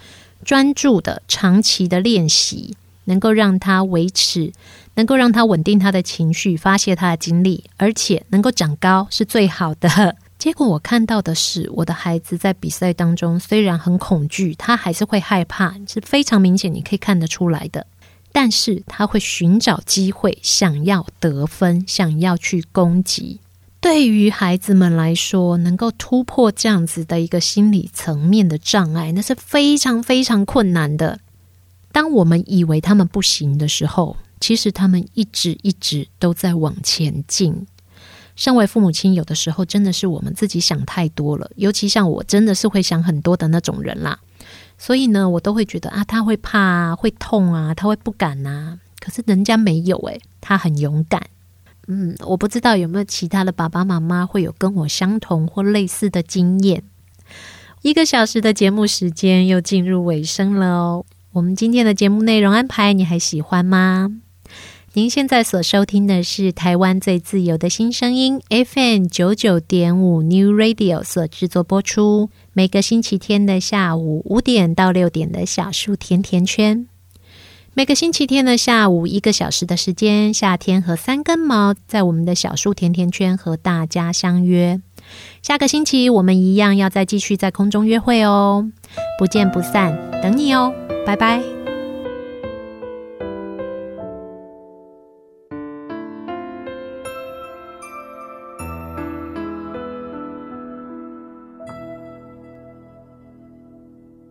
[0.44, 2.76] 专注的长期的练习。
[3.06, 4.54] 能够让他维持，
[4.94, 10.16] 能够让他稳定他的情绪，发泄他的精力，而且能够长高是最好的。
[10.38, 17.88] 结果我看到的是，我的孩子在比赛当中虽然很恐惧，他还是会害怕，是非常明显，你可以看得出来的。
[18.42, 23.42] 但是他会寻找机会，想要得分，想要去攻击。
[23.82, 31.20] 对于孩子们来说，能够突破这样子的一个心理层面的障碍，那是非常非常困难的。
[31.92, 37.68] 当我们以为他们不行的时候，其实他们一直一直都在往前进。
[38.38, 44.18] 身为父母亲，有的时候真的是我们自己想太多了，尤其像我，真的是会想很多的那种人啦。
[44.80, 48.80] 所以呢，我都会觉得啊，他会怕啊，会痛啊，他会不敢啊。
[49.00, 51.22] 可是人家没有诶，他很勇敢。
[51.88, 56.82] 嗯，我不知道有没有其他的爸爸妈妈会有跟我相同或类似的经验。
[57.82, 61.06] 一个小时的节目时间又进入尾声了哦。
[61.34, 64.22] 我们今天的节目内容安排你还喜欢吗？
[64.94, 76.88] 您现在所收听的是台湾最自由的新声音 FM 九九点五 New Radio 所制作播出，每个星期天的下午五点到六点的小树甜甜圈，
[77.76, 84.82] 每个星期天的下午一个小时的时间，夏天和三根毛在我们的小树甜甜圈和大家相约。
[85.44, 88.68] 下个星期我们一样要再继续在空中约会哦，
[89.20, 90.74] 不见不散，等你哦。
[91.06, 91.59] 拜拜。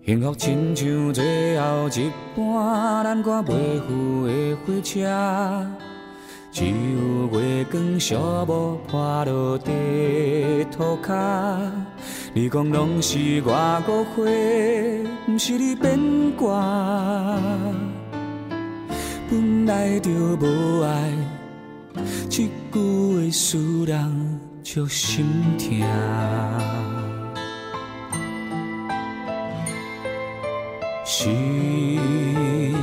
[0.09, 5.05] 幸福亲像最后一班咱赶袂赴的火车，
[6.51, 11.71] 只有月光小木破落地涂骹。
[12.33, 16.01] 你讲拢是我误会，不是你变
[16.39, 17.39] 卦。
[19.29, 21.13] 本来就无爱，
[22.31, 25.27] 这句话使人足心
[25.59, 25.87] 痛。
[31.11, 31.31] 是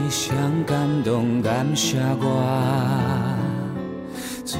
[0.09, 2.41] 谁感动感谢我，
[4.43, 4.57] 做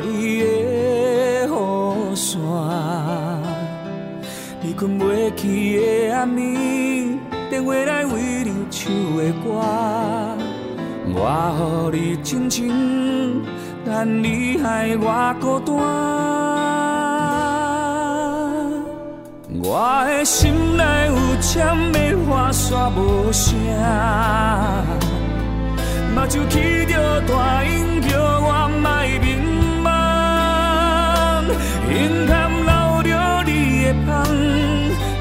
[0.00, 2.36] 你的雨伞。
[4.60, 7.16] 你困袂去的暗暝，
[7.48, 9.62] 电话来为你唱的歌，
[11.14, 13.40] 我予你真情，
[13.86, 16.77] 但你害我孤单。
[19.60, 21.98] 我的心内有签的
[22.28, 23.50] 花煞无声，
[26.14, 28.88] 目睭起着大鹰叫我莫
[29.20, 29.26] 迷
[29.82, 29.86] 茫。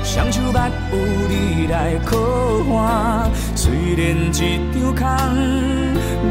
[0.03, 0.59] 双手握
[0.91, 0.95] 有
[1.29, 2.15] 你来靠
[2.75, 3.99] 岸，虽然
[4.31, 4.31] 一
[4.71, 5.03] 张空，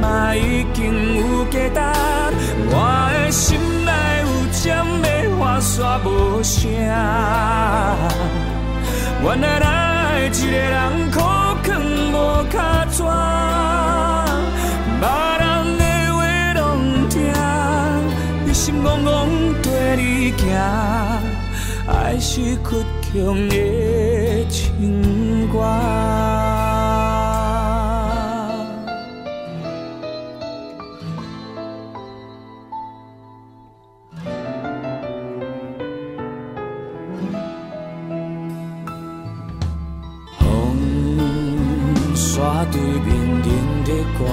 [0.00, 0.04] 嘛
[0.34, 0.78] 已经
[1.16, 1.80] 有价值。
[2.70, 2.74] 我
[3.12, 3.59] 的心
[4.66, 5.08] 内有针的
[5.38, 6.68] 花煞无声，
[9.22, 11.20] 原来爱一个人苦
[11.62, 11.66] 劝
[12.12, 12.14] 无
[12.50, 13.02] 卡纸，
[15.00, 15.06] 别
[15.38, 15.44] 人
[15.78, 15.82] 的
[16.14, 16.18] 话
[16.54, 17.14] 拢听，
[18.46, 19.08] 一心怣怣
[19.62, 19.66] 跟
[19.98, 20.42] 你行。
[21.88, 23.54] 爱是倔强的
[24.48, 25.56] 情歌。
[44.18, 44.24] 歌，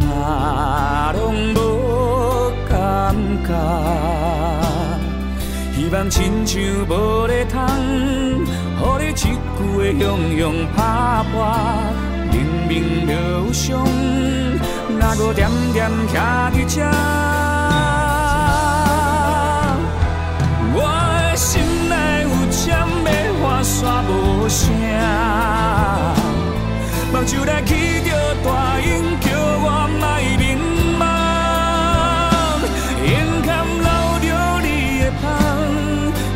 [0.00, 1.20] 嘛拢
[1.54, 1.58] 无
[2.68, 2.72] 感
[3.46, 3.48] 觉。
[5.74, 7.58] 希望亲像无咧通，
[8.78, 10.04] 予你一句的雄
[10.38, 10.42] 雄
[10.74, 10.78] 拍
[11.32, 11.34] 破，
[12.30, 12.34] 明
[12.68, 13.84] 明就有伤，
[14.98, 16.14] 哪搁惦惦徛
[16.52, 16.80] 伫这？
[20.72, 20.78] 我
[21.22, 23.08] 的心内有签的
[23.42, 24.10] 花煞无
[24.48, 24.70] 声，
[27.12, 27.74] 目睭内起
[28.08, 28.08] 着
[28.44, 28.88] 大鹰
[29.20, 29.26] 叫
[29.62, 29.66] 我
[29.98, 30.02] 莫
[30.38, 30.42] 迷
[30.98, 31.02] 茫。
[33.02, 33.04] 你
[35.00, 35.24] 的香，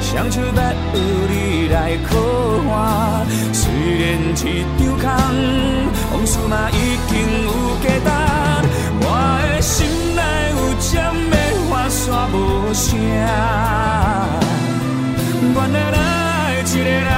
[0.00, 0.58] 双手别
[0.92, 0.96] 由
[1.30, 1.32] 你
[1.68, 1.76] 来
[2.08, 2.10] 靠
[2.72, 2.74] 岸。
[3.52, 3.62] 虽
[4.00, 4.02] 然
[4.34, 4.38] 一
[4.74, 5.02] 场空，
[6.12, 7.12] 往事嘛已经
[7.44, 7.48] 有
[7.82, 8.08] 价值。
[9.00, 9.06] 我
[9.48, 9.76] 的心
[10.16, 10.20] 内
[10.50, 10.92] 有针
[11.30, 11.32] 要
[11.70, 12.02] 划线
[12.32, 12.34] 无
[12.74, 12.84] 声，
[15.54, 15.96] 原来来
[16.66, 17.08] 一个人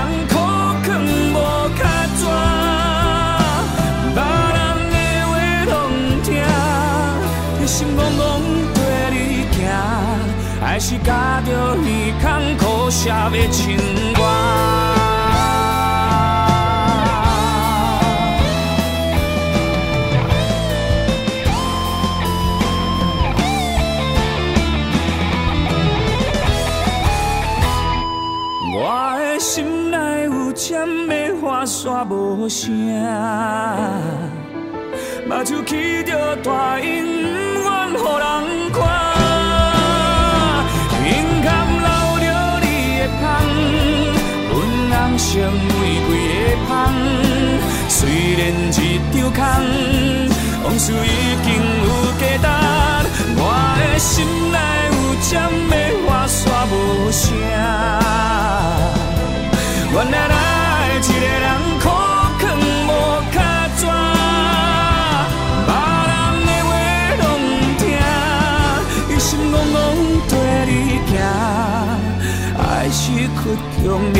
[10.77, 11.01] 还是咬
[11.41, 11.81] 着耳
[12.21, 13.79] 孔苦涩的情
[14.13, 14.21] 歌。
[31.65, 32.71] 煞无声，
[35.27, 37.05] 目睭起着大阴，
[37.55, 38.96] 不愿予人看。
[45.17, 46.11] 阮人生玫瑰
[46.45, 46.71] 的香。
[47.89, 47.97] 虽
[48.37, 49.39] 然一场空，
[50.63, 51.05] 往事已
[51.43, 51.47] 经
[51.85, 51.89] 有
[52.21, 52.45] 价值。
[53.39, 53.41] 我
[53.79, 54.13] 的心
[54.53, 54.55] 内
[54.93, 55.33] 有针
[55.71, 55.73] 要
[56.05, 56.39] 划煞
[56.71, 56.73] 无
[57.11, 57.25] 声，
[59.95, 60.37] 原来爱
[60.99, 61.11] 一个
[61.41, 61.45] 人。
[72.89, 73.19] 是曲
[73.83, 74.19] 中的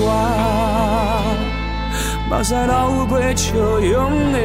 [0.00, 0.06] 歌，
[2.30, 4.38] 目屎流过笑容的